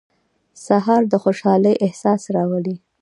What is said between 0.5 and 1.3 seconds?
سهار د